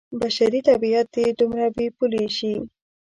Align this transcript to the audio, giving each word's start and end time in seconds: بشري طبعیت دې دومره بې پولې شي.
بشري 0.19 0.59
طبعیت 0.69 1.07
دې 1.15 1.25
دومره 1.39 1.65
بې 1.75 1.87
پولې 1.97 2.25
شي. 2.37 2.53